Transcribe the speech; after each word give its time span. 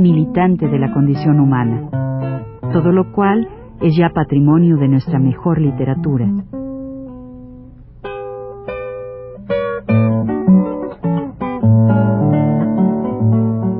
militante 0.00 0.66
de 0.66 0.78
la 0.78 0.92
condición 0.92 1.38
humana, 1.38 1.90
todo 2.72 2.90
lo 2.90 3.12
cual 3.12 3.46
es 3.80 3.96
ya 3.96 4.10
patrimonio 4.10 4.76
de 4.76 4.88
nuestra 4.88 5.18
mejor 5.18 5.60
literatura. 5.60 6.26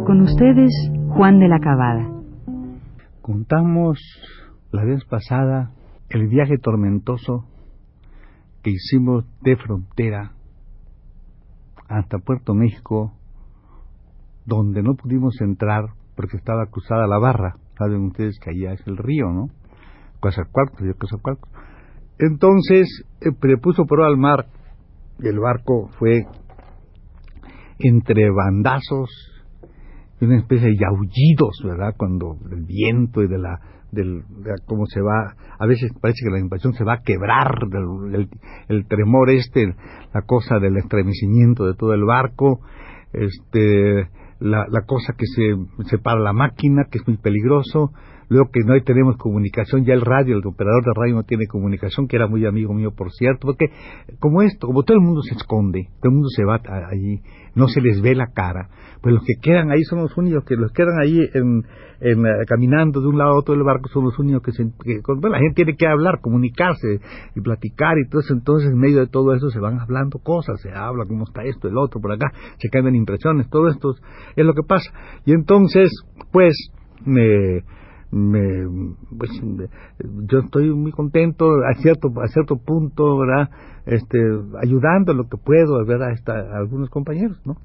Con 0.06 0.20
ustedes, 0.22 0.70
Juan 1.08 1.38
de 1.38 1.48
la 1.48 1.58
Cabada. 1.58 2.08
Contamos 3.20 3.98
la 4.72 4.84
vez 4.84 5.04
pasada 5.04 5.72
el 6.08 6.28
viaje 6.28 6.58
tormentoso 6.58 7.44
que 8.62 8.70
hicimos 8.70 9.24
de 9.42 9.56
frontera 9.56 10.32
hasta 11.88 12.18
Puerto 12.18 12.54
México, 12.54 13.12
donde 14.46 14.82
no 14.82 14.94
pudimos 14.94 15.40
entrar 15.40 15.99
porque 16.20 16.36
estaba 16.36 16.66
cruzada 16.66 17.06
la 17.06 17.18
barra. 17.18 17.56
Saben 17.78 18.08
ustedes 18.08 18.38
que 18.40 18.50
allá 18.50 18.74
es 18.74 18.86
el 18.86 18.98
río, 18.98 19.30
¿no? 19.32 19.46
Coatzacoalcos, 20.20 20.80
yo 20.80 20.94
Coatzacoalcos. 20.98 21.50
Entonces, 22.18 23.06
eh, 23.22 23.30
le 23.42 23.56
puso 23.56 23.86
al 24.04 24.18
mar 24.18 24.48
y 25.18 25.28
el 25.28 25.38
barco 25.38 25.88
fue 25.98 26.26
entre 27.78 28.28
bandazos 28.30 29.08
y 30.20 30.26
una 30.26 30.36
especie 30.36 30.68
de 30.68 30.86
aullidos, 30.86 31.58
¿verdad? 31.64 31.94
Cuando 31.96 32.36
el 32.50 32.66
viento 32.66 33.22
y 33.22 33.28
de 33.28 33.38
la 33.38 33.58
del, 33.90 34.22
de 34.44 34.52
cómo 34.66 34.84
se 34.84 35.00
va, 35.00 35.34
a 35.58 35.66
veces 35.66 35.90
parece 36.02 36.18
que 36.22 36.30
la 36.30 36.38
impresión 36.38 36.74
se 36.74 36.84
va 36.84 36.94
a 36.94 37.02
quebrar, 37.02 37.50
del, 37.70 38.28
el, 38.68 38.86
tremor 38.86 39.30
este, 39.30 39.74
la 40.12 40.22
cosa 40.22 40.58
del 40.58 40.76
estremecimiento 40.76 41.64
de 41.64 41.74
todo 41.74 41.94
el 41.94 42.04
barco, 42.04 42.60
este, 43.14 44.10
la, 44.40 44.66
la 44.68 44.82
cosa 44.86 45.14
que 45.16 45.26
se 45.26 45.54
separa 45.88 46.18
la 46.18 46.32
máquina, 46.32 46.86
que 46.90 46.98
es 46.98 47.06
muy 47.06 47.18
peligroso, 47.18 47.92
luego 48.30 48.48
que 48.52 48.60
no 48.64 48.80
tenemos 48.82 49.16
comunicación, 49.16 49.84
ya 49.84 49.92
el 49.92 50.02
radio, 50.02 50.38
el 50.38 50.46
operador 50.46 50.84
de 50.84 50.92
radio 50.94 51.14
no 51.16 51.24
tiene 51.24 51.46
comunicación, 51.46 52.06
que 52.06 52.14
era 52.14 52.28
muy 52.28 52.46
amigo 52.46 52.72
mío, 52.72 52.92
por 52.96 53.10
cierto, 53.10 53.48
porque 53.48 53.66
como 54.20 54.40
esto, 54.42 54.68
como 54.68 54.84
todo 54.84 54.96
el 54.96 55.02
mundo 55.02 55.20
se 55.22 55.34
esconde, 55.34 55.88
todo 56.00 56.10
el 56.10 56.14
mundo 56.14 56.28
se 56.28 56.44
va 56.44 56.60
allí, 56.88 57.20
no 57.56 57.66
se 57.66 57.80
les 57.80 58.00
ve 58.00 58.14
la 58.14 58.28
cara, 58.28 58.70
pues 59.02 59.14
los 59.14 59.24
que 59.24 59.34
quedan 59.42 59.72
ahí 59.72 59.82
son 59.82 59.98
los 59.98 60.16
únicos 60.16 60.44
que 60.44 60.54
los 60.54 60.70
quedan 60.70 61.00
ahí 61.02 61.18
en, 61.34 61.64
eh, 62.00 62.14
caminando 62.46 63.00
de 63.00 63.08
un 63.08 63.18
lado 63.18 63.32
a 63.32 63.38
otro 63.38 63.54
del 63.54 63.64
barco 63.64 63.88
son 63.88 64.04
los 64.04 64.18
únicos 64.20 64.42
que, 64.42 64.52
se, 64.52 64.62
la 64.62 65.38
gente 65.38 65.54
tiene 65.56 65.76
que 65.76 65.88
hablar, 65.88 66.20
comunicarse 66.20 67.00
y 67.34 67.40
platicar 67.40 67.98
y 67.98 68.02
entonces 68.02 68.30
entonces 68.30 68.70
en 68.70 68.78
medio 68.78 69.00
de 69.00 69.08
todo 69.08 69.34
eso 69.34 69.50
se 69.50 69.58
van 69.58 69.80
hablando 69.80 70.20
cosas, 70.20 70.60
se 70.60 70.70
habla 70.70 71.04
cómo 71.08 71.24
está 71.24 71.42
esto, 71.42 71.66
el 71.66 71.76
otro 71.76 72.00
por 72.00 72.12
acá, 72.12 72.30
se 72.58 72.68
cambian 72.68 72.94
impresiones, 72.94 73.50
todo 73.50 73.66
esto 73.66 73.94
es 74.36 74.46
lo 74.46 74.54
que 74.54 74.62
pasa. 74.62 74.88
Y 75.24 75.32
entonces, 75.32 75.90
pues, 76.30 76.54
me 77.04 77.64
me, 78.12 78.94
pues, 79.16 79.30
yo 80.26 80.40
estoy 80.40 80.70
muy 80.70 80.90
contento 80.92 81.46
a 81.64 81.74
cierto 81.80 82.12
a 82.20 82.26
cierto 82.28 82.56
punto 82.56 83.18
verdad 83.18 83.50
este 83.86 84.18
ayudando 84.60 85.14
lo 85.14 85.28
que 85.28 85.36
puedo 85.36 85.84
verdad 85.86 86.08
a, 86.26 86.58
algunos 86.58 86.90
compañeros 86.90 87.40
no 87.44 87.56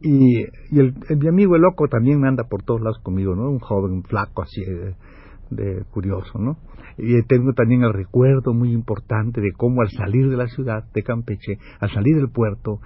y, 0.00 0.44
y 0.70 0.78
el, 0.78 0.94
mi 1.18 1.28
amigo 1.28 1.56
el 1.56 1.62
loco 1.62 1.88
también 1.88 2.24
anda 2.24 2.44
por 2.44 2.62
todos 2.62 2.80
lados 2.80 2.98
conmigo 3.02 3.34
no 3.34 3.50
un 3.50 3.58
joven 3.58 4.04
flaco 4.04 4.42
así 4.42 4.64
de, 4.64 4.94
de 5.50 5.84
curioso 5.90 6.38
no 6.38 6.56
y 6.96 7.20
tengo 7.22 7.52
también 7.52 7.82
el 7.82 7.92
recuerdo 7.92 8.54
muy 8.54 8.72
importante 8.72 9.40
de 9.40 9.52
cómo 9.52 9.82
al 9.82 9.90
salir 9.90 10.30
de 10.30 10.36
la 10.36 10.46
ciudad 10.46 10.84
de 10.92 11.02
Campeche 11.02 11.58
al 11.80 11.90
salir 11.90 12.14
del 12.14 12.30
puerto 12.30 12.78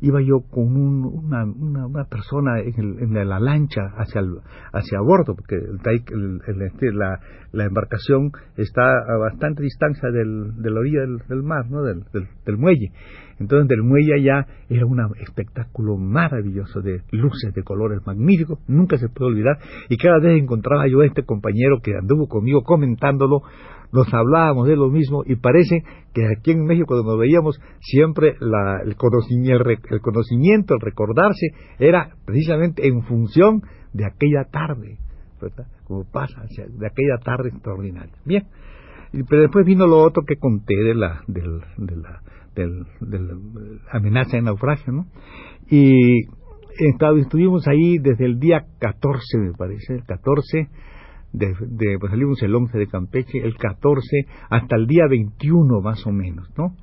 iba 0.00 0.20
yo 0.22 0.40
con 0.50 0.76
una, 0.76 1.44
una, 1.44 2.04
persona 2.04 2.60
en, 2.60 3.14
la 3.14 3.40
lancha 3.40 3.82
hacia 3.96 4.20
el, 4.20 4.38
hacia 4.72 5.00
bordo, 5.00 5.34
porque 5.34 5.56
el, 5.56 6.62
este, 6.62 6.92
la, 6.92 7.18
la, 7.52 7.64
embarcación 7.64 8.30
está 8.56 8.82
a 8.82 9.16
bastante 9.18 9.62
distancia 9.62 10.10
del, 10.10 10.62
de 10.62 10.70
la 10.70 10.80
orilla 10.80 11.00
del, 11.28 11.42
mar, 11.42 11.68
¿no? 11.68 11.82
Del, 11.82 12.04
del, 12.12 12.58
muelle. 12.58 12.92
Entonces 13.40 13.68
del 13.68 13.82
muelle 13.82 14.14
allá 14.14 14.46
era 14.68 14.86
un 14.86 15.00
espectáculo 15.20 15.96
maravilloso 15.96 16.80
de 16.80 17.02
luces, 17.10 17.54
de 17.54 17.62
colores 17.62 18.00
magníficos, 18.06 18.58
nunca 18.68 18.96
se 18.98 19.08
puede 19.08 19.32
olvidar, 19.32 19.58
y 19.88 19.96
cada 19.96 20.18
vez 20.18 20.40
encontraba 20.40 20.86
yo 20.88 21.00
a 21.00 21.06
este 21.06 21.24
compañero 21.24 21.80
que 21.82 21.94
anduvo 21.96 22.28
conmigo 22.28 22.62
comentándolo, 22.62 23.42
nos 23.92 24.12
hablábamos 24.12 24.66
de 24.66 24.76
lo 24.76 24.88
mismo 24.88 25.22
y 25.26 25.36
parece 25.36 25.82
que 26.12 26.26
aquí 26.26 26.52
en 26.52 26.64
México 26.64 26.86
cuando 26.88 27.10
nos 27.10 27.18
veíamos 27.18 27.60
siempre 27.80 28.34
el, 28.40 28.96
conocimiento, 28.96 29.70
el, 29.90 30.00
conocimiento, 30.00 30.74
el 30.74 30.80
recordarse 30.80 31.48
era 31.78 32.10
precisamente 32.24 32.86
en 32.86 33.02
función 33.02 33.62
de 33.92 34.04
aquella 34.06 34.44
tarde, 34.50 34.98
¿verdad? 35.40 35.66
Como 35.84 36.04
pasa, 36.04 36.42
de 36.42 36.86
aquella 36.86 37.18
tarde 37.24 37.48
extraordinaria. 37.48 38.14
Bien, 38.24 38.44
pero 39.28 39.42
después 39.42 39.64
vino 39.64 39.86
lo 39.86 40.02
otro 40.02 40.22
que 40.26 40.36
conté 40.36 40.76
de 40.76 40.94
la, 40.94 41.22
del, 41.26 41.60
de 41.78 41.96
la, 41.96 42.20
del, 42.54 42.86
amenaza 43.90 44.36
de 44.36 44.42
naufragio, 44.42 44.92
¿no? 44.92 45.06
Y 45.70 46.26
estuvimos 47.20 47.66
ahí 47.66 47.98
desde 47.98 48.24
el 48.24 48.38
día 48.38 48.66
14, 48.78 49.38
me 49.38 49.52
parece, 49.52 49.94
el 49.94 50.04
14 50.04 50.68
de, 51.32 51.98
pues 52.00 52.10
salimos 52.10 52.42
el 52.42 52.54
11 52.54 52.78
de 52.78 52.86
Campeche, 52.86 53.38
el 53.38 53.56
14 53.56 54.26
hasta 54.50 54.76
el 54.76 54.86
día 54.86 55.06
21 55.08 55.80
más 55.80 56.06
o 56.06 56.12
menos, 56.12 56.48
¿no? 56.56 56.74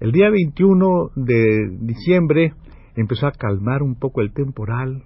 El 0.00 0.12
día 0.12 0.30
21 0.30 1.10
de 1.16 1.76
diciembre 1.80 2.52
empezó 2.94 3.26
a 3.26 3.32
calmar 3.32 3.82
un 3.82 3.96
poco 3.96 4.20
el 4.20 4.32
temporal 4.32 5.02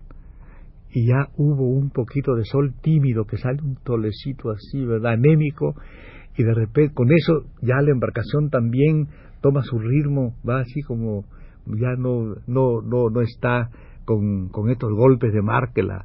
y 0.91 1.07
ya 1.07 1.29
hubo 1.37 1.69
un 1.69 1.91
poquito 1.91 2.35
de 2.35 2.45
sol 2.45 2.75
tímido 2.83 3.25
que 3.25 3.39
sale 3.39 3.63
un 3.63 3.77
tolecito 3.77 4.51
así, 4.51 4.85
¿verdad? 4.85 5.13
Anémico 5.13 5.75
y 6.37 6.43
de 6.43 6.55
repente 6.55 6.95
con 6.95 7.13
eso 7.13 7.45
ya 7.63 7.81
la 7.81 7.93
embarcación 7.93 8.51
también 8.51 9.09
toma 9.41 9.63
su 9.63 9.79
ritmo, 9.79 10.35
va 10.49 10.61
así 10.61 10.83
como 10.83 11.25
ya 11.67 11.95
no 11.97 12.35
no 12.47 12.83
no 12.83 13.09
no 13.11 13.21
está 13.21 13.71
con, 14.05 14.49
con 14.49 14.71
estos 14.71 14.93
golpes 14.93 15.33
de 15.33 15.43
mar 15.43 15.73
que 15.75 15.83
la 15.83 16.05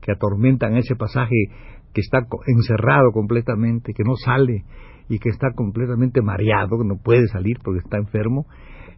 que, 0.00 0.12
atormentan 0.12 0.76
ese 0.76 0.96
pasaje 0.96 1.36
que 1.94 2.00
está 2.00 2.26
encerrado 2.46 3.12
completamente, 3.12 3.92
que 3.94 4.04
no 4.04 4.16
sale 4.16 4.64
y 5.08 5.18
que 5.18 5.28
está 5.28 5.52
completamente 5.54 6.20
mareado, 6.20 6.78
que 6.78 6.88
no 6.88 6.96
puede 7.02 7.26
salir 7.28 7.58
porque 7.62 7.80
está 7.80 7.96
enfermo, 7.96 8.46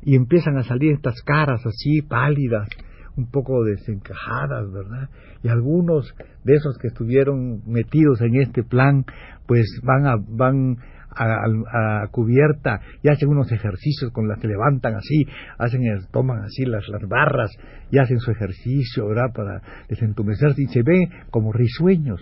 y 0.02 0.16
empiezan 0.16 0.56
a 0.56 0.62
salir 0.62 0.92
estas 0.92 1.20
caras 1.22 1.60
así 1.66 2.02
pálidas, 2.02 2.68
un 3.16 3.30
poco 3.30 3.64
desencajadas, 3.64 4.72
¿verdad? 4.72 5.10
Y 5.42 5.48
algunos 5.48 6.14
de 6.44 6.54
esos 6.54 6.78
que 6.78 6.88
estuvieron 6.88 7.62
metidos 7.66 8.20
en 8.20 8.36
este 8.36 8.62
plan, 8.62 9.04
pues 9.46 9.66
van 9.82 10.06
a, 10.06 10.16
van 10.16 10.76
a, 11.10 12.06
cubierta 12.10 12.80
y 13.02 13.08
hacen 13.08 13.28
unos 13.28 13.50
ejercicios 13.52 14.12
con 14.12 14.28
las 14.28 14.38
que 14.38 14.48
levantan 14.48 14.94
así, 14.94 15.26
hacen 15.58 15.82
toman 16.10 16.44
así 16.44 16.64
las, 16.64 16.86
las 16.88 17.08
barras 17.08 17.50
y 17.90 17.98
hacen 17.98 18.18
su 18.20 18.30
ejercicio, 18.30 19.08
¿verdad? 19.08 19.32
Para 19.34 19.62
desentumecerse 19.88 20.62
y 20.62 20.66
se 20.66 20.82
ve 20.82 21.08
como 21.30 21.52
risueños, 21.52 22.20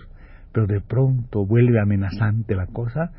pero 0.53 0.67
de 0.67 0.81
pronto 0.81 1.45
vuelve 1.45 1.81
amenazante 1.81 2.55
la 2.55 2.67
cosa, 2.67 3.13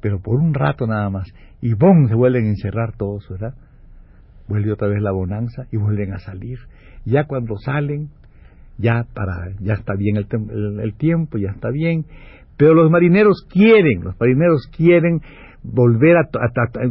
pero 0.00 0.20
por 0.20 0.40
un 0.40 0.54
rato 0.54 0.86
nada 0.86 1.10
más, 1.10 1.32
y 1.60 1.74
¡bom! 1.74 2.08
se 2.08 2.14
vuelven 2.14 2.46
a 2.46 2.48
encerrar 2.48 2.96
todos, 2.96 3.28
¿verdad? 3.28 3.54
Vuelve 4.48 4.72
otra 4.72 4.88
vez 4.88 5.02
la 5.02 5.12
bonanza 5.12 5.66
y 5.72 5.76
vuelven 5.76 6.12
a 6.12 6.18
salir. 6.18 6.58
Ya 7.04 7.24
cuando 7.24 7.56
salen, 7.56 8.10
ya 8.78 9.06
para 9.14 9.52
ya 9.60 9.74
está 9.74 9.94
bien 9.96 10.16
el, 10.16 10.80
el 10.80 10.94
tiempo, 10.94 11.38
ya 11.38 11.50
está 11.50 11.70
bien, 11.70 12.04
pero 12.56 12.74
los 12.74 12.90
marineros 12.90 13.46
quieren, 13.50 14.02
los 14.02 14.18
marineros 14.18 14.68
quieren 14.76 15.20
volver 15.62 16.16
a, 16.16 16.28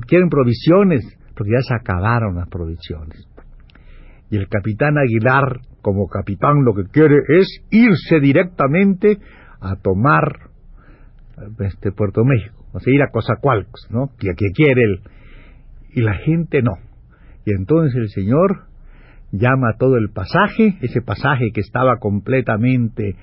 quieren 0.07 0.29
provisiones, 0.29 1.03
porque 1.35 1.51
ya 1.51 1.61
se 1.61 1.75
acabaron 1.75 2.35
las 2.35 2.49
provisiones. 2.49 3.27
Y 4.29 4.37
el 4.37 4.47
capitán 4.47 4.97
Aguilar, 4.97 5.61
como 5.81 6.07
capitán, 6.07 6.63
lo 6.63 6.73
que 6.73 6.89
quiere 6.91 7.17
es 7.39 7.47
irse 7.71 8.19
directamente 8.19 9.19
a 9.59 9.75
tomar 9.75 10.49
este 11.59 11.91
Puerto 11.91 12.23
México, 12.23 12.65
o 12.73 12.79
sea, 12.79 12.93
ir 12.93 13.01
a 13.01 13.11
Cozacualcos, 13.11 13.87
¿no? 13.89 14.09
Que, 14.17 14.29
que 14.35 14.51
quiere 14.53 14.83
él. 14.83 15.01
Y 15.93 16.01
la 16.01 16.15
gente 16.15 16.61
no. 16.61 16.73
Y 17.45 17.51
entonces 17.51 17.95
el 17.95 18.09
señor 18.09 18.65
llama 19.31 19.73
todo 19.77 19.97
el 19.97 20.09
pasaje, 20.09 20.77
ese 20.81 21.01
pasaje 21.01 21.51
que 21.53 21.61
estaba 21.61 21.97
completamente 21.99 23.15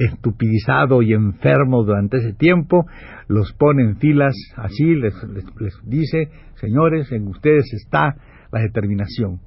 estupidizado 0.00 1.02
y 1.02 1.12
enfermo 1.12 1.84
durante 1.84 2.18
ese 2.18 2.32
tiempo, 2.32 2.86
los 3.28 3.52
pone 3.52 3.82
en 3.82 3.96
filas 3.96 4.34
así, 4.56 4.94
les, 4.94 5.14
les 5.60 5.74
dice, 5.84 6.28
señores, 6.54 7.10
en 7.12 7.28
ustedes 7.28 7.72
está 7.72 8.16
la 8.50 8.60
determinación 8.60 9.40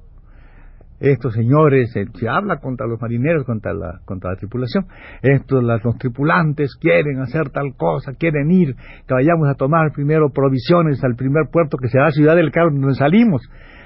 estos 1.00 1.34
señores, 1.34 1.92
se 1.92 2.28
habla 2.28 2.58
contra 2.58 2.86
los 2.86 3.00
marineros, 3.00 3.44
contra 3.44 3.74
la, 3.74 4.00
contra 4.04 4.30
la 4.30 4.36
tripulación, 4.36 4.86
estos, 5.22 5.62
los 5.62 5.98
tripulantes 5.98 6.76
quieren 6.80 7.20
hacer 7.20 7.50
tal 7.50 7.74
cosa, 7.76 8.12
quieren 8.14 8.50
ir, 8.50 8.74
que 9.06 9.14
vayamos 9.14 9.48
a 9.48 9.54
tomar 9.54 9.92
primero 9.92 10.30
provisiones 10.30 11.02
al 11.04 11.16
primer 11.16 11.48
puerto 11.50 11.76
que 11.76 11.88
será 11.88 12.10
Ciudad 12.10 12.36
del 12.36 12.52
Carmen, 12.52 12.80
donde 12.80 12.96
salimos, 12.96 13.42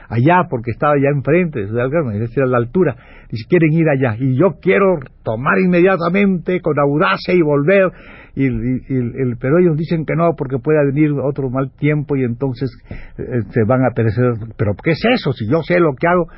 allá, 0.09 0.47
porque 0.49 0.71
estaba 0.71 0.95
allá 0.95 1.11
enfrente 1.15 1.61
de 1.61 1.67
Ciudad 1.67 1.89
es 2.13 2.21
decir, 2.21 2.43
a 2.43 2.47
la 2.47 2.59
altura, 2.59 2.97
y 3.31 3.37
si 3.37 3.45
quieren 3.47 3.73
ir 3.73 3.89
allá, 3.89 4.17
y 4.19 4.37
yo 4.37 4.59
quiero 4.61 4.99
tomar 5.23 5.59
inmediatamente 5.59 6.61
con 6.61 6.79
audacia 6.79 7.35
y 7.35 7.43
volver, 7.43 7.93
y, 8.35 9.35
pero 9.41 9.59
ellos 9.59 9.77
dicen 9.77 10.05
que 10.05 10.15
no 10.15 10.35
porque 10.37 10.59
pueda 10.59 10.85
venir 10.85 11.11
otro 11.13 11.51
mal 11.51 11.73
tiempo 11.73 12.15
y 12.17 12.23
entonces 12.23 12.71
eh, 13.19 13.43
se 13.51 13.65
van 13.67 13.85
a 13.85 13.91
perecer. 13.93 14.35
Pero 14.57 14.75
¿qué 14.81 14.93
es 14.93 15.03
eso? 15.13 15.33
Si 15.33 15.51
yo 15.51 15.61
sé 15.63 15.81
lo 15.81 15.95
que 15.97 16.07
hago, 16.07 16.29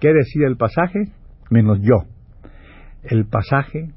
¿Qué 0.00 0.12
decide 0.12 0.46
el 0.46 0.56
pasaje? 0.56 1.10
Menos 1.50 1.78
yo. 1.80 2.04
El 3.02 3.26
pasaje 3.26 3.88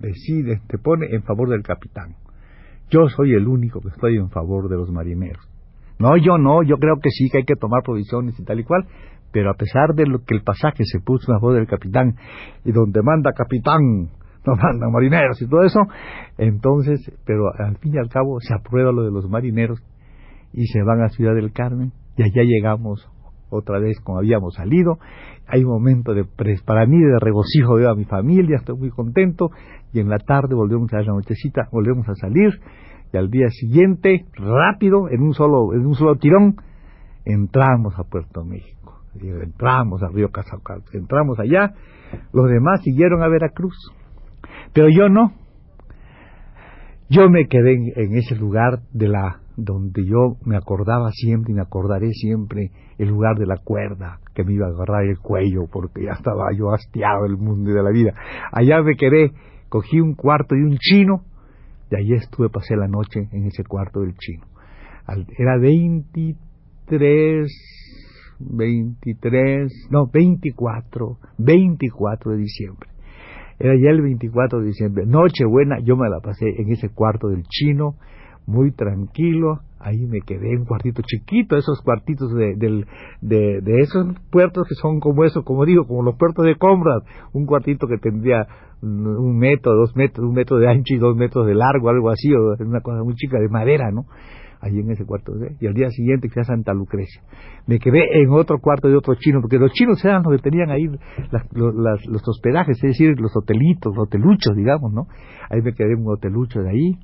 decide, 0.00 0.62
te 0.66 0.78
pone 0.78 1.06
en 1.10 1.22
favor 1.22 1.50
del 1.50 1.62
capitán. 1.62 2.14
Yo 2.90 3.08
soy 3.08 3.34
el 3.34 3.46
único 3.46 3.80
que 3.80 3.88
estoy 3.88 4.16
en 4.16 4.30
favor 4.30 4.68
de 4.68 4.76
los 4.76 4.90
marineros. 4.90 5.46
No, 6.00 6.16
yo 6.16 6.38
no, 6.38 6.62
yo 6.62 6.76
creo 6.78 6.96
que 7.00 7.10
sí, 7.10 7.28
que 7.30 7.38
hay 7.38 7.44
que 7.44 7.56
tomar 7.56 7.82
provisiones 7.84 8.38
y 8.40 8.44
tal 8.44 8.58
y 8.58 8.64
cual, 8.64 8.86
pero 9.32 9.50
a 9.50 9.54
pesar 9.54 9.94
de 9.94 10.06
lo 10.06 10.20
que 10.24 10.34
el 10.34 10.42
pasaje 10.42 10.84
se 10.84 10.98
puso 10.98 11.30
en 11.30 11.38
favor 11.38 11.54
del 11.54 11.66
capitán, 11.66 12.16
y 12.64 12.72
donde 12.72 13.02
manda 13.02 13.32
capitán, 13.32 13.80
no 14.46 14.56
manda 14.56 14.88
marineros 14.90 15.40
y 15.42 15.46
todo 15.46 15.62
eso, 15.62 15.80
entonces, 16.38 17.12
pero 17.26 17.52
al 17.54 17.76
fin 17.76 17.94
y 17.94 17.98
al 17.98 18.08
cabo 18.08 18.40
se 18.40 18.54
aprueba 18.54 18.92
lo 18.92 19.02
de 19.02 19.10
los 19.10 19.28
marineros 19.28 19.78
y 20.54 20.64
se 20.68 20.82
van 20.82 21.02
a 21.02 21.10
Ciudad 21.10 21.34
del 21.34 21.52
Carmen 21.52 21.92
y 22.16 22.22
allá 22.22 22.42
llegamos 22.44 23.06
otra 23.50 23.78
vez 23.78 24.00
como 24.00 24.18
habíamos 24.18 24.54
salido. 24.54 24.98
Hay 25.46 25.64
un 25.64 25.70
momento 25.70 26.14
de 26.14 26.24
para 26.64 26.86
mí 26.86 26.98
de 26.98 27.18
regocijo, 27.18 27.74
veo 27.74 27.90
a 27.90 27.94
mi 27.94 28.04
familia, 28.04 28.56
estoy 28.56 28.78
muy 28.78 28.90
contento 28.90 29.50
y 29.92 30.00
en 30.00 30.08
la 30.08 30.18
tarde 30.18 30.54
volvemos 30.54 30.90
a 30.94 31.02
la 31.02 31.12
nochecita, 31.12 31.68
volvemos 31.70 32.08
a 32.08 32.14
salir 32.14 32.58
y 33.12 33.16
al 33.16 33.30
día 33.30 33.48
siguiente, 33.48 34.26
rápido, 34.34 35.08
en 35.08 35.22
un 35.22 35.34
solo 35.34 35.74
en 35.74 35.86
un 35.86 35.94
solo 35.94 36.16
tirón, 36.16 36.56
entramos 37.24 37.98
a 37.98 38.04
Puerto 38.04 38.44
México. 38.44 39.00
Entramos 39.14 40.02
a 40.02 40.08
Río 40.08 40.30
Casacal, 40.30 40.82
entramos 40.92 41.38
allá, 41.40 41.74
los 42.32 42.48
demás 42.48 42.80
siguieron 42.82 43.22
a 43.22 43.28
Veracruz, 43.28 43.74
pero 44.72 44.88
yo 44.88 45.08
no. 45.08 45.32
Yo 47.08 47.28
me 47.28 47.48
quedé 47.48 47.74
en 47.96 48.14
ese 48.14 48.36
lugar 48.36 48.82
de 48.92 49.08
la 49.08 49.40
donde 49.56 50.06
yo 50.06 50.36
me 50.44 50.56
acordaba 50.56 51.10
siempre 51.10 51.52
y 51.52 51.56
me 51.56 51.60
acordaré 51.60 52.10
siempre 52.12 52.70
el 52.98 53.08
lugar 53.08 53.36
de 53.36 53.46
la 53.46 53.58
cuerda 53.58 54.20
que 54.32 54.44
me 54.44 54.54
iba 54.54 54.66
a 54.66 54.70
agarrar 54.70 55.04
el 55.04 55.18
cuello 55.18 55.66
porque 55.70 56.04
ya 56.04 56.12
estaba 56.12 56.46
yo 56.56 56.72
hastiado 56.72 57.24
del 57.24 57.36
mundo 57.36 57.70
y 57.70 57.74
de 57.74 57.82
la 57.82 57.90
vida. 57.90 58.14
Allá 58.52 58.80
me 58.82 58.96
quedé, 58.96 59.32
cogí 59.68 60.00
un 60.00 60.14
cuarto 60.14 60.54
de 60.54 60.62
un 60.62 60.78
chino 60.78 61.24
y 61.90 61.96
allí 61.96 62.14
estuve, 62.14 62.48
pasé 62.48 62.76
la 62.76 62.86
noche 62.88 63.28
en 63.32 63.46
ese 63.46 63.64
cuarto 63.64 64.00
del 64.00 64.14
chino. 64.16 64.44
Era 65.36 65.58
23, 65.58 67.50
23, 68.38 69.88
no, 69.90 70.06
24, 70.06 71.18
24 71.38 72.30
de 72.30 72.36
diciembre. 72.36 72.88
Era 73.58 73.74
ya 73.74 73.90
el 73.90 74.02
24 74.02 74.60
de 74.60 74.66
diciembre. 74.66 75.04
Noche 75.06 75.44
buena, 75.44 75.80
yo 75.80 75.96
me 75.96 76.08
la 76.08 76.20
pasé 76.20 76.48
en 76.48 76.70
ese 76.70 76.88
cuarto 76.90 77.28
del 77.28 77.42
chino 77.44 77.96
muy 78.50 78.72
tranquilo, 78.72 79.60
ahí 79.78 80.06
me 80.06 80.20
quedé 80.20 80.52
en 80.52 80.60
un 80.60 80.66
cuartito 80.66 81.02
chiquito, 81.02 81.56
esos 81.56 81.80
cuartitos 81.82 82.32
de, 82.34 82.54
de, 82.56 83.60
de, 83.62 83.80
esos 83.80 84.06
puertos 84.30 84.66
que 84.68 84.74
son 84.74 85.00
como 85.00 85.24
eso, 85.24 85.42
como 85.42 85.64
digo, 85.64 85.86
como 85.86 86.02
los 86.02 86.16
puertos 86.16 86.44
de 86.44 86.56
compras, 86.56 87.02
un 87.32 87.46
cuartito 87.46 87.86
que 87.86 87.96
tendría 87.96 88.46
un 88.82 89.38
metro, 89.38 89.74
dos 89.74 89.94
metros, 89.94 90.26
un 90.26 90.34
metro 90.34 90.58
de 90.58 90.68
ancho 90.68 90.94
y 90.94 90.98
dos 90.98 91.16
metros 91.16 91.46
de 91.46 91.54
largo, 91.54 91.88
algo 91.88 92.10
así, 92.10 92.32
o 92.32 92.56
una 92.60 92.80
cosa 92.80 93.02
muy 93.02 93.14
chica 93.14 93.38
de 93.38 93.48
madera, 93.48 93.90
¿no? 93.90 94.04
Allí 94.62 94.80
en 94.80 94.90
ese 94.90 95.06
cuarto, 95.06 95.32
de, 95.32 95.56
y 95.58 95.66
al 95.66 95.72
día 95.72 95.88
siguiente 95.88 96.28
fui 96.28 96.40
a 96.40 96.44
Santa 96.44 96.74
Lucrecia. 96.74 97.22
Me 97.66 97.78
quedé 97.78 98.20
en 98.20 98.30
otro 98.30 98.58
cuarto 98.58 98.88
de 98.88 98.96
otro 98.96 99.14
chino, 99.14 99.40
porque 99.40 99.58
los 99.58 99.72
chinos 99.72 100.04
eran 100.04 100.22
los 100.22 100.36
que 100.36 100.50
tenían 100.50 100.70
ahí 100.70 100.86
los 101.54 102.28
hospedajes, 102.28 102.76
es 102.76 102.82
decir, 102.82 103.18
los 103.18 103.34
hotelitos, 103.34 103.94
los 103.96 104.06
hoteluchos, 104.06 104.54
digamos, 104.56 104.92
¿no? 104.92 105.06
Ahí 105.48 105.62
me 105.62 105.72
quedé 105.72 105.92
en 105.92 106.00
un 106.00 106.12
hotelucho 106.12 106.60
de 106.60 106.70
ahí, 106.70 106.98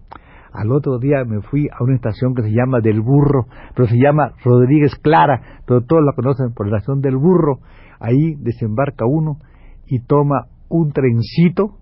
al 0.57 0.73
otro 0.73 0.99
día 0.99 1.25
me 1.27 1.43
fui 1.43 1.69
a 1.69 1.85
una 1.85 1.97
estación 1.97 2.35
que 2.35 2.43
se 2.43 2.51
llama 2.51 2.81
Del 2.81 3.01
Burro, 3.01 3.47
pero 3.75 3.87
se 3.87 3.97
llama 3.97 4.33
Rodríguez 4.43 4.95
Clara, 4.97 5.61
pero 5.67 5.83
todos 5.83 6.03
la 6.03 6.13
conocen 6.15 6.55
por 6.55 6.69
la 6.69 6.79
estación 6.79 7.03
Del 7.03 7.17
Burro. 7.17 7.61
Ahí 8.01 8.35
desembarca 8.39 9.05
uno 9.07 9.39
y 9.87 10.01
toma 10.01 10.47
un 10.69 10.93
trencito 10.93 11.79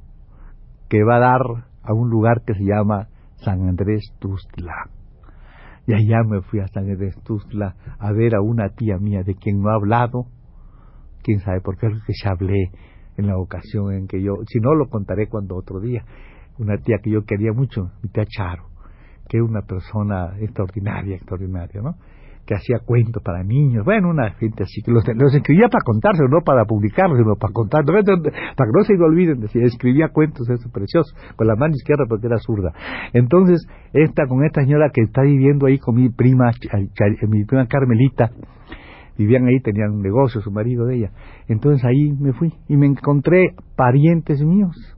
que 0.88 1.04
va 1.04 1.16
a 1.16 1.20
dar 1.20 1.40
a 1.82 1.94
un 1.94 2.10
lugar 2.10 2.42
que 2.44 2.54
se 2.54 2.64
llama 2.64 3.08
San 3.36 3.68
Andrés 3.68 4.12
Tustla. 4.18 4.90
Y 5.86 5.92
allá 5.92 6.24
me 6.26 6.40
fui 6.42 6.60
a 6.60 6.66
San 6.68 6.90
Andrés 6.90 7.16
Tustla 7.22 7.76
a 7.98 8.12
ver 8.12 8.34
a 8.34 8.40
una 8.40 8.70
tía 8.70 8.98
mía 8.98 9.22
de 9.24 9.34
quien 9.34 9.60
no 9.60 9.70
he 9.70 9.74
hablado, 9.74 10.26
quién 11.22 11.40
sabe 11.40 11.60
por 11.60 11.76
qué 11.76 11.86
es 11.86 12.02
que 12.04 12.12
se 12.12 12.28
hablé 12.28 12.70
en 13.16 13.28
la 13.28 13.38
ocasión 13.38 13.92
en 13.92 14.08
que 14.08 14.20
yo, 14.20 14.32
si 14.48 14.58
no 14.58 14.74
lo 14.74 14.88
contaré 14.88 15.28
cuando 15.28 15.56
otro 15.56 15.80
día, 15.80 16.04
una 16.58 16.76
tía 16.78 16.98
que 17.02 17.10
yo 17.10 17.24
quería 17.24 17.52
mucho, 17.52 17.90
mi 18.02 18.10
tía 18.10 18.24
Charo, 18.26 18.64
que 19.28 19.38
es 19.38 19.42
una 19.42 19.62
persona 19.62 20.36
extraordinaria, 20.40 21.16
extraordinaria, 21.16 21.80
¿no? 21.82 21.94
que 22.46 22.54
hacía 22.54 22.78
cuentos 22.84 23.22
para 23.22 23.42
niños, 23.42 23.84
bueno, 23.84 24.10
una 24.10 24.30
gente 24.32 24.64
así, 24.64 24.82
que 24.82 24.92
los, 24.92 25.04
escribía 25.34 25.68
para 25.68 25.82
contarse, 25.82 26.22
no 26.28 26.42
para 26.44 26.64
publicarlos, 26.64 27.18
sino 27.18 27.36
para 27.36 27.52
contar, 27.52 27.84
para 27.84 28.02
que 28.02 28.72
no 28.72 28.84
se 28.84 28.94
olviden, 29.02 29.42
escribía 29.64 30.08
cuentos, 30.08 30.48
eso 30.50 30.70
precioso, 30.70 31.14
con 31.36 31.46
la 31.46 31.56
mano 31.56 31.74
izquierda 31.74 32.04
porque 32.08 32.26
era 32.26 32.36
zurda. 32.38 32.72
Entonces, 33.12 33.66
esta, 33.92 34.26
con 34.26 34.44
esta 34.44 34.62
señora 34.62 34.90
que 34.92 35.02
está 35.02 35.22
viviendo 35.22 35.66
ahí 35.66 35.78
con 35.78 35.94
mi 35.94 36.10
prima, 36.10 36.50
mi 37.28 37.44
prima 37.44 37.66
Carmelita, 37.66 38.30
vivían 39.16 39.46
ahí, 39.46 39.60
tenían 39.60 39.92
un 39.92 40.02
negocio, 40.02 40.40
su 40.40 40.50
marido 40.50 40.86
de 40.86 40.96
ella. 40.96 41.10
Entonces 41.48 41.84
ahí 41.84 42.12
me 42.12 42.32
fui 42.32 42.52
y 42.68 42.76
me 42.76 42.86
encontré 42.86 43.54
parientes 43.76 44.42
míos 44.42 44.93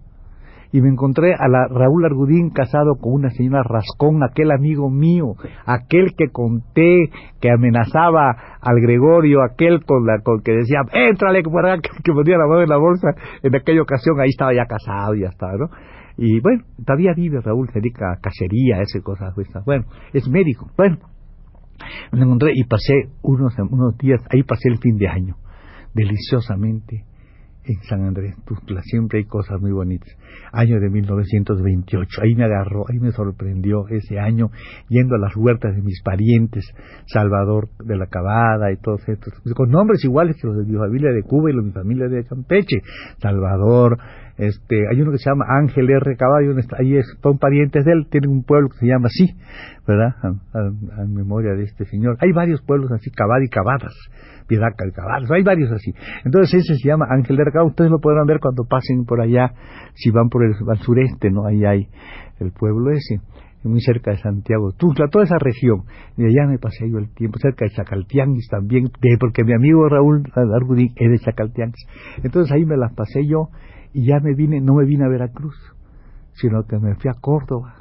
y 0.76 0.83
me 0.83 0.90
encontré 0.90 1.33
a 1.33 1.49
Raúl 1.71 2.04
Argudín 2.04 2.50
casado 2.50 2.97
con 3.00 3.14
una 3.14 3.30
señora 3.30 3.62
Rascón, 3.62 4.23
aquel 4.23 4.50
amigo 4.50 4.90
mío, 4.90 5.33
aquel 5.64 6.14
que 6.14 6.28
conté 6.30 7.09
que 7.40 7.50
amenazaba 7.50 8.37
al 8.61 8.78
Gregorio, 8.83 9.42
aquel 9.42 9.83
con 9.87 10.04
la 10.04 10.18
con 10.23 10.42
que 10.42 10.52
decía, 10.52 10.83
éntrale 10.92 11.42
que, 11.42 11.49
que 12.04 12.12
ponía 12.12 12.37
la 12.37 12.47
mano 12.47 12.61
en 12.61 12.68
la 12.68 12.76
bolsa, 12.76 13.09
en 13.42 13.56
aquella 13.56 13.80
ocasión 13.80 14.21
ahí 14.21 14.28
estaba 14.28 14.52
ya 14.52 14.66
casado 14.66 15.14
ya 15.14 15.28
estaba, 15.28 15.54
¿no? 15.56 15.71
Y 16.18 16.40
bueno, 16.40 16.64
todavía 16.85 17.14
vive 17.16 17.40
Raúl, 17.40 17.71
se 17.73 17.80
dedica 17.80 18.12
a 18.12 18.21
cacería, 18.21 18.83
ese 18.83 19.00
cosas, 19.00 19.35
bueno, 19.64 19.87
es 20.12 20.28
médico, 20.28 20.68
bueno, 20.76 20.99
me 22.12 22.21
encontré 22.21 22.52
y 22.54 22.64
pasé 22.64 23.09
unos, 23.23 23.54
unos 23.59 23.97
días, 23.97 24.21
ahí 24.30 24.42
pasé 24.42 24.68
el 24.68 24.76
fin 24.76 24.99
de 24.99 25.09
año, 25.09 25.37
deliciosamente, 25.95 27.06
en 27.67 27.83
San 27.83 28.05
Andrés 28.05 28.35
Tuzla, 28.45 28.83
siempre 28.83 29.19
hay 29.19 29.25
cosas 29.25 29.61
muy 29.61 29.73
bonitas. 29.73 30.09
Año 30.53 30.79
de 30.81 30.89
1928, 30.89 32.23
ahí 32.23 32.35
me 32.35 32.45
agarró, 32.45 32.85
ahí 32.89 32.99
me 32.99 33.13
sorprendió 33.13 33.89
ese 33.89 34.19
año 34.19 34.51
yendo 34.89 35.17
a 35.17 35.19
las 35.19 35.37
huertas 35.37 35.75
de 35.75 35.83
mis 35.83 36.03
parientes, 36.03 36.65
Salvador 37.07 37.69
de 37.85 37.97
la 37.97 38.07
Cabada 38.07 38.73
y 38.73 38.77
todos 38.77 39.07
estos, 39.09 39.35
con 39.55 39.71
nombres 39.71 40.05
iguales 40.05 40.37
que 40.41 40.47
los 40.47 40.57
de 40.57 40.65
mi 40.65 40.79
familia 40.79 41.11
de 41.13 41.23
Cuba 41.23 41.51
y 41.51 41.55
los 41.55 41.65
de 41.65 41.69
mi 41.69 41.75
familia 41.75 42.09
de 42.09 42.25
Campeche, 42.25 42.83
Salvador, 43.19 43.99
este, 44.38 44.76
hay 44.90 45.00
uno 45.00 45.12
que 45.12 45.19
se 45.19 45.31
llama 45.31 45.47
Ángel 45.49 45.88
R. 45.88 46.16
Caballo, 46.16 46.55
ahí 46.78 46.99
son 47.23 47.38
parientes 47.38 47.85
de 47.85 47.93
él, 47.93 48.07
tienen 48.11 48.31
un 48.31 48.45
pueblo 48.45 48.69
que 48.69 48.78
se 48.78 48.87
llama 48.87 49.07
así, 49.07 49.35
¿verdad? 49.87 50.14
A, 50.23 51.05
memoria 51.07 51.52
de 51.55 51.64
este 51.64 51.85
señor. 51.87 52.16
Hay 52.21 52.33
varios 52.33 52.61
pueblos 52.62 52.90
así, 52.93 53.11
Cabada 53.11 53.45
y 53.45 53.49
Cabadas, 53.49 53.95
Piedaca 54.47 54.87
y 54.87 54.93
Cabadas, 54.93 55.31
hay 55.31 55.43
varios 55.43 55.73
así. 55.73 55.93
Entonces 56.25 56.62
ese 56.62 56.76
se 56.76 56.88
llama 56.88 57.07
Ángel 57.11 57.38
R. 57.40 57.50
Caballo, 57.50 57.71
ustedes 57.71 57.90
lo 57.90 57.99
podrán 57.99 58.26
ver 58.26 58.38
cuando 58.40 58.64
pasen 58.64 59.05
por 59.05 59.21
allá, 59.21 59.52
si 59.95 60.11
van 60.11 60.28
por 60.28 60.45
el 60.45 60.55
sureste, 60.81 61.31
¿no? 61.31 61.47
Ahí 61.47 61.64
hay 61.64 61.88
el 62.40 62.52
pueblo 62.52 62.90
ese 62.90 63.21
muy 63.66 63.81
cerca 63.81 64.12
de 64.12 64.19
Santiago, 64.19 64.73
Tuzla, 64.73 65.09
toda 65.09 65.25
esa 65.25 65.38
región. 65.38 65.83
Y 66.16 66.25
allá 66.25 66.47
me 66.49 66.59
pasé 66.59 66.88
yo 66.90 66.99
el 66.99 67.12
tiempo, 67.14 67.38
cerca 67.38 67.64
de 67.64 67.73
Chacaltianguis 67.73 68.49
también, 68.49 68.85
de, 69.00 69.16
porque 69.19 69.45
mi 69.45 69.55
amigo 69.55 69.88
Raúl 69.88 70.23
Argudín 70.35 70.93
es 70.97 71.11
de 71.11 71.19
Chacaltianguis. 71.19 71.87
Entonces 72.23 72.52
ahí 72.52 72.64
me 72.64 72.76
las 72.76 72.95
pasé 72.95 73.26
yo 73.26 73.49
y 73.97 74.05
ya 74.05 74.21
me 74.21 74.35
vine, 74.35 74.61
no 74.61 74.75
me 74.75 74.85
vine 74.85 75.07
a 75.07 75.09
Veracruz, 75.09 75.57
sino 76.35 76.65
que 76.65 76.79
me 76.79 76.97
fui 76.97 77.11
a 77.11 77.19
Córdoba. 77.19 77.76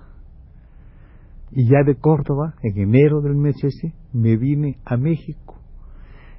Y 1.51 1.67
ya 1.67 1.83
de 1.85 1.95
Córdoba, 1.95 2.53
en 2.63 2.83
enero 2.83 3.19
del 3.19 3.35
mes 3.35 3.61
ese, 3.61 3.93
me 4.13 4.37
vine 4.37 4.77
a 4.85 4.95
México. 4.95 5.59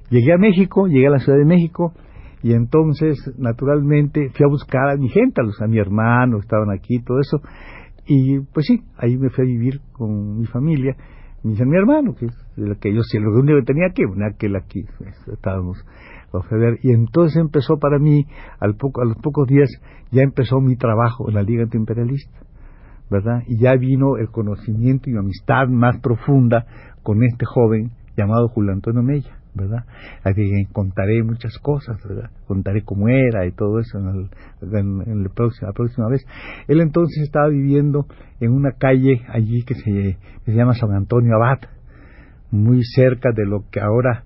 Llegué 0.09 0.33
a 0.33 0.39
México, 0.39 0.87
llegué 0.87 1.05
a 1.05 1.11
la 1.11 1.19
Ciudad 1.19 1.37
de 1.37 1.45
México, 1.45 1.93
Y 2.41 2.53
entonces, 2.53 3.17
naturalmente, 3.37 4.29
fui 4.29 4.45
a 4.45 4.49
buscar 4.49 4.89
a 4.89 4.97
mi 4.97 5.09
gente, 5.09 5.41
a, 5.41 5.43
los, 5.43 5.61
a 5.61 5.67
mi 5.67 5.77
hermano, 5.77 6.39
estaban 6.39 6.71
aquí, 6.71 6.99
todo 7.03 7.19
eso. 7.19 7.39
Y 8.07 8.39
pues 8.53 8.65
sí, 8.65 8.81
ahí 8.97 9.15
me 9.15 9.29
fui 9.29 9.43
a 9.43 9.47
vivir 9.47 9.81
con 9.91 10.39
mi 10.39 10.45
familia. 10.47 10.95
Me 11.43 11.51
dice 11.51 11.65
mi 11.65 11.77
hermano, 11.77 12.15
que 12.15 12.25
es 12.25 12.35
el 12.57 12.79
que 12.79 12.93
yo 12.93 13.01
sí, 13.03 13.19
lo 13.19 13.29
único 13.29 13.59
que 13.59 13.65
tenía 13.65 13.87
aquí, 13.87 14.01
aquel 14.27 14.55
aquí, 14.55 14.85
pues, 14.97 15.15
y 16.81 16.91
entonces 16.91 17.37
empezó 17.37 17.77
para 17.77 17.99
mí, 17.99 18.25
al 18.59 18.75
poco, 18.75 19.01
a 19.01 19.05
los 19.05 19.17
pocos 19.17 19.47
días, 19.47 19.69
ya 20.11 20.21
empezó 20.21 20.59
mi 20.59 20.75
trabajo 20.75 21.29
en 21.29 21.35
la 21.35 21.41
Liga 21.41 21.63
Antiimperialista, 21.63 22.39
¿verdad? 23.09 23.43
Y 23.47 23.59
ya 23.59 23.75
vino 23.75 24.17
el 24.17 24.29
conocimiento 24.29 25.09
y 25.09 25.17
amistad 25.17 25.67
más 25.67 25.99
profunda 25.99 26.65
con 27.03 27.23
este 27.23 27.45
joven 27.45 27.91
llamado 28.15 28.49
Julio 28.49 28.73
Antonio 28.73 29.01
Mella, 29.03 29.37
¿verdad? 29.53 29.85
que 30.35 30.67
contaré 30.73 31.23
muchas 31.23 31.57
cosas, 31.59 31.97
¿verdad? 32.07 32.29
Contaré 32.45 32.83
cómo 32.83 33.07
era 33.07 33.45
y 33.45 33.51
todo 33.51 33.79
eso 33.79 33.97
en, 33.97 34.29
en, 34.61 35.23
la, 35.23 35.29
próxima, 35.29 35.69
la, 35.69 35.73
próxima, 35.73 36.09
vez. 36.09 36.25
Él 36.67 36.81
entonces 36.81 37.23
estaba 37.23 37.47
viviendo 37.47 38.05
en 38.39 38.51
una 38.51 38.71
calle 38.71 39.21
allí 39.29 39.63
que 39.63 39.75
se 39.75 40.17
llama 40.51 40.73
San 40.73 40.91
Antonio 40.91 41.35
Abad, 41.35 41.59
muy 42.51 42.83
cerca 42.83 43.31
de 43.33 43.45
lo 43.45 43.65
que 43.71 43.79
ahora 43.79 44.23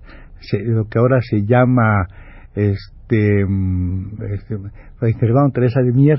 lo 0.64 0.88
que 0.88 0.98
ahora 0.98 1.20
se 1.20 1.44
llama 1.44 2.06
este, 2.54 3.44
mm, 3.46 4.22
este 4.34 4.58
Teresa 5.52 5.80
de 5.82 5.92
Mier, 5.92 6.18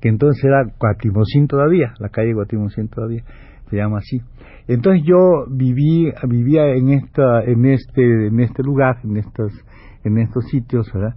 que 0.00 0.08
entonces 0.08 0.44
era 0.44 0.64
Guatimocín 0.78 1.46
todavía, 1.46 1.94
la 1.98 2.08
calle 2.08 2.34
Guatimocín 2.34 2.88
todavía 2.88 3.24
se 3.70 3.76
llama 3.76 3.98
así. 3.98 4.20
Entonces 4.68 5.02
yo 5.06 5.46
viví, 5.50 6.12
vivía 6.28 6.74
en 6.74 6.90
esta, 6.90 7.42
en 7.44 7.64
este, 7.64 8.26
en 8.26 8.40
este 8.40 8.62
lugar, 8.62 8.98
en 9.02 9.16
estos, 9.16 9.52
en 10.04 10.18
estos 10.18 10.44
sitios, 10.48 10.92
¿verdad? 10.92 11.14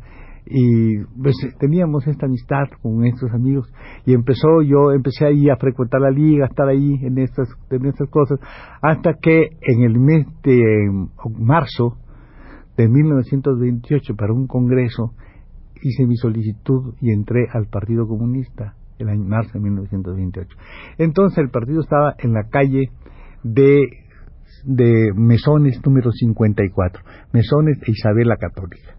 y 0.48 1.00
pues, 1.22 1.36
teníamos 1.60 2.06
esta 2.08 2.28
amistad 2.28 2.66
con 2.82 3.04
estos 3.06 3.32
amigos 3.34 3.72
y 4.06 4.14
empezó 4.14 4.62
yo 4.62 4.92
empecé 4.92 5.26
ahí 5.26 5.50
a 5.50 5.56
frecuentar 5.56 6.02
la 6.02 6.12
liga 6.12 6.46
a 6.46 6.48
estar 6.48 6.68
ahí 6.68 6.94
en 7.02 7.18
estas 7.18 7.50
en 7.72 7.86
estas 7.86 8.08
cosas 8.10 8.40
hasta 8.82 9.14
que 9.20 9.50
en 9.62 9.82
el 9.82 10.00
mes 10.00 10.28
de 10.44 11.08
marzo 11.40 11.98
de 12.78 12.88
1928 12.88 14.16
para 14.16 14.34
un 14.34 14.48
congreso, 14.48 15.14
hice 15.82 16.06
mi 16.06 16.16
solicitud 16.18 16.96
y 17.02 17.12
entré 17.12 17.48
al 17.54 17.68
Partido 17.68 18.08
Comunista 18.08 18.76
el 18.98 19.10
año 19.10 19.26
marzo 19.26 19.52
de 19.54 19.60
1928. 19.60 20.58
Entonces 20.98 21.38
el 21.40 21.50
partido 21.50 21.82
estaba 21.82 22.16
en 22.18 22.34
la 22.34 22.48
calle 22.50 22.90
de, 23.44 23.88
de 24.64 25.12
Mesones 25.16 25.82
número 25.86 26.12
54, 26.12 27.04
Mesones 27.34 27.78
e 27.86 27.92
Isabel 27.92 28.28
la 28.28 28.38
Católica. 28.38 28.96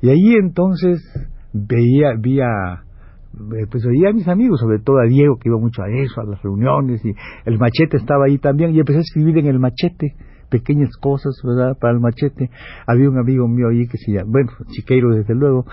Y 0.00 0.10
ahí 0.10 0.34
entonces 0.34 1.00
veía, 1.52 2.12
eh, 2.12 3.66
pues 3.70 3.84
veía 3.84 4.10
a 4.10 4.12
mis 4.12 4.28
amigos, 4.28 4.60
sobre 4.60 4.78
todo 4.80 4.98
a 4.98 5.08
Diego, 5.08 5.36
que 5.36 5.48
iba 5.48 5.58
mucho 5.58 5.82
a 5.82 5.88
eso, 5.88 6.20
a 6.20 6.24
las 6.24 6.42
reuniones, 6.42 7.04
y 7.04 7.12
el 7.46 7.58
machete 7.58 7.96
estaba 7.96 8.26
ahí 8.26 8.38
también, 8.38 8.74
y 8.74 8.80
empecé 8.80 8.98
a 8.98 9.02
escribir 9.02 9.38
en 9.38 9.46
el 9.46 9.58
machete, 9.58 10.14
pequeñas 10.54 10.96
cosas, 10.98 11.34
¿verdad? 11.42 11.76
Para 11.80 11.94
el 11.94 12.00
machete. 12.00 12.48
Había 12.86 13.10
un 13.10 13.18
amigo 13.18 13.48
mío 13.48 13.70
ahí 13.70 13.88
que 13.88 13.98
se 13.98 14.12
llama, 14.12 14.30
bueno, 14.30 14.52
Chiqueiro 14.70 15.10
desde 15.10 15.34
luego, 15.34 15.66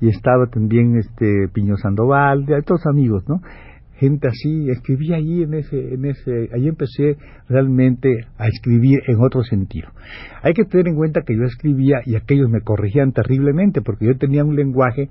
y 0.00 0.08
estaba 0.08 0.46
también 0.46 0.96
este 0.96 1.48
Piño 1.52 1.76
Sandoval, 1.76 2.46
de 2.46 2.54
otros 2.54 2.86
amigos, 2.86 3.24
¿no? 3.28 3.40
Gente 3.98 4.28
así, 4.28 4.70
escribí 4.70 5.12
allí 5.12 5.42
en 5.42 5.54
ese, 5.54 5.94
en 5.94 6.04
ese, 6.04 6.48
ahí 6.54 6.68
empecé 6.68 7.16
realmente 7.48 8.08
a 8.38 8.46
escribir 8.46 9.00
en 9.08 9.20
otro 9.20 9.42
sentido. 9.42 9.88
Hay 10.42 10.54
que 10.54 10.64
tener 10.64 10.88
en 10.88 10.94
cuenta 10.94 11.22
que 11.26 11.36
yo 11.36 11.42
escribía 11.42 12.00
y 12.06 12.14
aquellos 12.14 12.48
me 12.48 12.60
corregían 12.60 13.12
terriblemente 13.12 13.82
porque 13.82 14.06
yo 14.06 14.16
tenía 14.16 14.44
un 14.44 14.54
lenguaje 14.54 15.10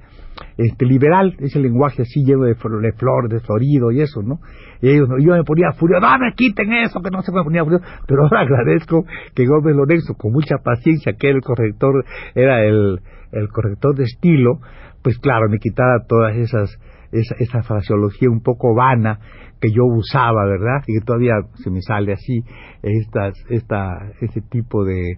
este 0.57 0.85
liberal, 0.85 1.35
ese 1.39 1.59
lenguaje 1.59 2.03
así 2.03 2.23
lleno 2.23 2.43
de, 2.43 2.53
de 2.53 2.91
flor, 2.93 3.27
de 3.29 3.39
florido 3.41 3.91
y 3.91 4.01
eso, 4.01 4.21
¿no? 4.21 4.39
Y 4.81 4.89
ellos, 4.89 5.09
yo 5.19 5.33
me 5.33 5.43
ponía 5.43 5.71
furioso, 5.73 5.99
no 5.99 6.17
me 6.19 6.33
quiten 6.33 6.71
eso, 6.73 7.01
que 7.01 7.09
no 7.11 7.21
se 7.23 7.33
me 7.33 7.43
ponía 7.43 7.63
furioso, 7.63 7.83
pero 8.07 8.23
ahora 8.23 8.41
agradezco 8.47 9.05
que 9.35 9.45
Gómez 9.45 9.75
Lorenzo, 9.75 10.13
con 10.13 10.31
mucha 10.31 10.57
paciencia, 10.63 11.13
que 11.19 11.29
el 11.29 11.41
corrector, 11.41 12.05
era 12.35 12.63
el, 12.63 13.01
el 13.33 13.49
corrector 13.49 13.95
de 13.95 14.03
estilo, 14.03 14.59
pues 15.03 15.17
claro, 15.19 15.49
me 15.49 15.57
quitara 15.57 16.05
todas 16.07 16.37
esas 16.37 16.79
esa, 17.19 17.35
esa 17.39 17.61
fraseología 17.63 18.29
un 18.29 18.41
poco 18.41 18.73
vana 18.75 19.19
que 19.59 19.69
yo 19.71 19.85
usaba, 19.85 20.45
¿verdad? 20.45 20.83
Y 20.87 20.99
que 20.99 21.05
todavía 21.05 21.33
se 21.55 21.69
me 21.69 21.81
sale 21.81 22.13
así, 22.13 22.43
estas, 22.83 23.33
esta, 23.49 24.11
ese 24.21 24.41
tipo 24.41 24.83
de, 24.83 25.17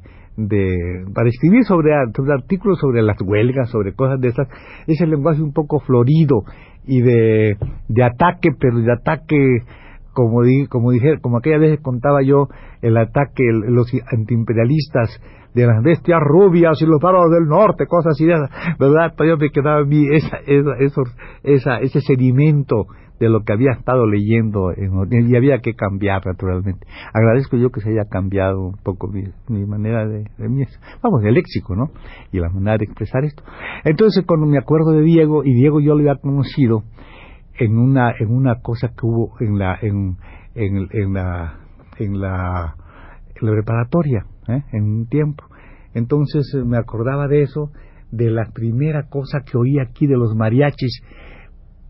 para 1.13 1.27
escribir 1.27 1.63
sobre, 1.63 1.91
sobre 2.15 2.33
artículos 2.33 2.79
sobre 2.79 3.01
las 3.01 3.17
huelgas, 3.21 3.69
sobre 3.69 3.93
cosas 3.93 4.19
de 4.21 4.29
esas, 4.29 4.47
ese 4.87 5.05
lenguaje 5.05 5.41
un 5.41 5.53
poco 5.53 5.79
florido 5.79 6.43
y 6.85 7.01
de, 7.01 7.57
de 7.87 8.03
ataque, 8.03 8.49
pero 8.57 8.79
de 8.79 8.91
ataque 8.91 9.63
como 10.13 10.43
di, 10.43 10.65
como 10.67 10.91
dije, 10.91 11.19
como 11.21 11.37
aquella 11.37 11.59
vez 11.59 11.79
contaba 11.81 12.21
yo 12.21 12.47
el 12.81 12.97
ataque 12.97 13.43
los 13.51 13.91
antiimperialistas 14.11 15.21
de 15.53 15.65
las 15.65 15.83
bestias 15.83 16.19
rubias 16.21 16.81
y 16.81 16.85
los 16.85 17.01
paros 17.01 17.31
del 17.31 17.47
norte, 17.47 17.85
cosas 17.87 18.11
así, 18.11 18.25
¿verdad? 18.25 19.13
Todavía 19.15 19.35
me 19.37 19.49
quedaba 19.49 19.79
a 19.79 19.85
mí 19.85 20.07
esa, 20.11 20.37
esa, 20.45 21.01
esa, 21.43 21.79
ese 21.79 22.01
sedimento 22.01 22.85
de 23.19 23.29
lo 23.29 23.41
que 23.43 23.51
había 23.51 23.71
estado 23.71 24.05
leyendo 24.05 24.71
y 24.71 25.35
había 25.35 25.59
que 25.59 25.73
cambiar 25.73 26.25
naturalmente. 26.25 26.87
Agradezco 27.13 27.57
yo 27.57 27.69
que 27.69 27.81
se 27.81 27.89
haya 27.89 28.05
cambiado 28.09 28.67
un 28.67 28.77
poco 28.81 29.07
mi, 29.07 29.23
mi 29.49 29.65
manera 29.65 30.07
de, 30.07 30.23
de 30.37 30.49
mi, 30.49 30.63
vamos, 31.03 31.23
el 31.25 31.33
léxico, 31.33 31.75
¿no? 31.75 31.91
Y 32.31 32.39
la 32.39 32.49
manera 32.49 32.77
de 32.77 32.85
expresar 32.85 33.25
esto. 33.25 33.43
Entonces, 33.83 34.23
cuando 34.25 34.45
me 34.45 34.57
acuerdo 34.57 34.91
de 34.91 35.01
Diego, 35.01 35.43
y 35.43 35.53
Diego 35.53 35.81
yo 35.81 35.95
lo 35.95 35.99
había 35.99 36.15
conocido 36.15 36.83
en 37.57 37.77
una, 37.77 38.13
en 38.17 38.31
una 38.31 38.61
cosa 38.61 38.89
que 38.89 39.05
hubo 39.05 39.33
en 39.41 39.59
la, 39.59 39.77
en, 39.81 40.15
en, 40.55 40.87
en 40.91 41.13
la, 41.13 41.59
en 41.97 42.21
la, 42.21 42.75
en 43.35 43.47
la 43.47 43.51
preparatoria, 43.51 44.25
¿eh? 44.49 44.63
en 44.71 44.83
un 44.83 45.07
tiempo. 45.07 45.43
Entonces 45.93 46.53
eh, 46.53 46.63
me 46.63 46.77
acordaba 46.77 47.27
de 47.27 47.43
eso, 47.43 47.71
de 48.11 48.29
la 48.29 48.45
primera 48.53 49.07
cosa 49.09 49.39
que 49.45 49.57
oí 49.57 49.79
aquí 49.79 50.07
de 50.07 50.17
los 50.17 50.35
mariachis 50.35 51.01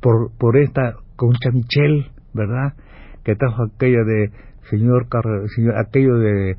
por, 0.01 0.31
por 0.37 0.57
esta 0.57 0.95
Concha 1.15 1.51
Michel, 1.51 2.11
¿verdad? 2.33 2.73
Que 3.23 3.35
trajo 3.35 3.63
aquello 3.63 4.05
de 4.05 4.31
señor, 4.69 5.07
señor 5.55 5.77
aquello 5.77 6.15
de 6.15 6.55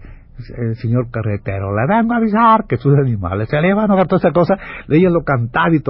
el 0.57 0.77
señor 0.77 1.11
carretero, 1.11 1.75
le 1.75 1.87
vengo 1.87 2.15
a 2.15 2.17
avisar 2.17 2.67
que 2.69 2.77
sus 2.77 2.95
animales 2.97 3.49
se 3.49 3.61
le 3.61 3.75
van 3.75 3.91
a 3.91 4.05
toda 4.05 4.19
esa 4.19 4.33
cosa, 4.33 4.55
ella 4.89 5.11
lo 5.11 5.23
cantaba 5.23 5.71
y 5.73 5.83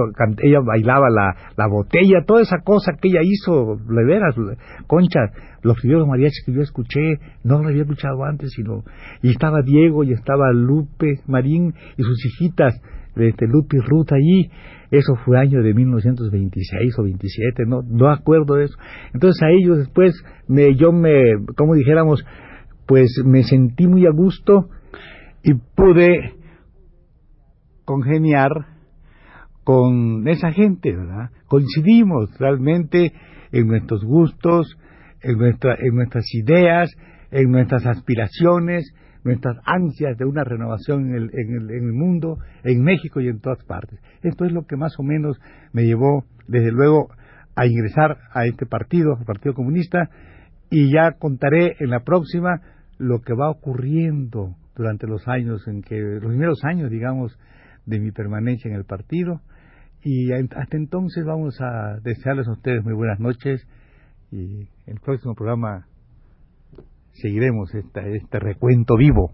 ella 0.43 0.59
bailaba 0.65 1.09
la, 1.09 1.35
la 1.55 1.67
botella, 1.67 2.23
toda 2.25 2.41
esa 2.41 2.57
cosa 2.63 2.93
que 2.99 3.09
ella 3.09 3.21
hizo, 3.23 3.77
le 3.89 4.05
veras, 4.05 4.35
Concha, 4.87 5.19
los 5.63 5.79
primeros 5.79 6.07
mariachis 6.07 6.43
que 6.45 6.53
yo 6.53 6.61
escuché, 6.61 7.19
no 7.43 7.61
lo 7.61 7.69
había 7.69 7.83
escuchado 7.83 8.23
antes, 8.23 8.51
sino, 8.55 8.83
y 9.21 9.29
estaba 9.29 9.61
Diego, 9.61 10.03
y 10.03 10.13
estaba 10.13 10.51
Lupe 10.53 11.19
Marín, 11.27 11.73
y 11.97 12.03
sus 12.03 12.25
hijitas, 12.25 12.81
este, 13.15 13.45
Lupe 13.47 13.77
y 13.77 13.79
Ruth 13.79 14.11
allí, 14.13 14.49
eso 14.91 15.15
fue 15.23 15.39
año 15.39 15.61
de 15.61 15.73
1926 15.73 16.99
o 16.99 17.03
27, 17.03 17.63
no, 17.65 17.81
no 17.81 18.09
acuerdo 18.09 18.55
de 18.55 18.65
eso. 18.65 18.75
Entonces 19.13 19.41
a 19.41 19.49
ellos 19.49 19.77
después, 19.77 20.13
me, 20.47 20.75
yo 20.75 20.91
me, 20.91 21.33
como 21.55 21.75
dijéramos, 21.75 22.25
pues 22.85 23.21
me 23.25 23.43
sentí 23.43 23.87
muy 23.87 24.05
a 24.05 24.11
gusto 24.11 24.69
y 25.43 25.53
pude 25.53 26.35
congeniar 27.85 28.51
con 29.63 30.27
esa 30.27 30.51
gente, 30.51 30.95
¿verdad? 30.95 31.29
Coincidimos 31.47 32.29
realmente 32.39 33.13
en 33.51 33.67
nuestros 33.67 34.03
gustos, 34.03 34.77
en, 35.21 35.37
nuestra, 35.37 35.75
en 35.79 35.95
nuestras 35.95 36.25
ideas, 36.33 36.89
en 37.31 37.51
nuestras 37.51 37.85
aspiraciones, 37.85 38.93
nuestras 39.23 39.57
ansias 39.65 40.17
de 40.17 40.25
una 40.25 40.43
renovación 40.43 41.09
en 41.09 41.15
el, 41.15 41.29
en, 41.33 41.55
el, 41.55 41.71
en 41.71 41.83
el 41.85 41.93
mundo, 41.93 42.39
en 42.63 42.83
México 42.83 43.21
y 43.21 43.27
en 43.27 43.39
todas 43.39 43.63
partes. 43.65 43.99
Esto 44.23 44.45
es 44.45 44.51
lo 44.51 44.65
que 44.65 44.77
más 44.77 44.97
o 44.99 45.03
menos 45.03 45.39
me 45.73 45.83
llevó, 45.83 46.25
desde 46.47 46.71
luego, 46.71 47.09
a 47.55 47.67
ingresar 47.67 48.17
a 48.33 48.45
este 48.45 48.65
partido, 48.65 49.15
al 49.17 49.25
Partido 49.25 49.53
Comunista, 49.53 50.09
y 50.71 50.91
ya 50.91 51.11
contaré 51.19 51.75
en 51.79 51.89
la 51.89 51.99
próxima 51.99 52.61
lo 52.97 53.19
que 53.19 53.33
va 53.33 53.51
ocurriendo 53.51 54.55
durante 54.75 55.05
los 55.05 55.27
años 55.27 55.67
en 55.67 55.81
que, 55.81 55.99
los 55.99 56.29
primeros 56.29 56.63
años, 56.63 56.89
digamos, 56.89 57.37
de 57.85 57.99
mi 57.99 58.11
permanencia 58.11 58.69
en 58.69 58.77
el 58.77 58.85
partido. 58.85 59.41
Y 60.01 60.31
hasta 60.31 60.77
entonces 60.77 61.25
vamos 61.25 61.59
a 61.59 61.99
desearles 62.01 62.47
a 62.47 62.53
ustedes 62.53 62.83
muy 62.83 62.93
buenas 62.93 63.19
noches 63.19 63.67
y 64.31 64.61
en 64.87 64.93
el 64.95 64.99
próximo 64.99 65.35
programa 65.35 65.87
seguiremos 67.11 67.69
este 67.75 68.39
recuento 68.39 68.95
vivo. 68.97 69.33